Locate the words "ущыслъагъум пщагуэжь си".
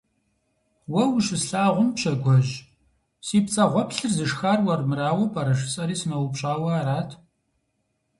1.15-3.37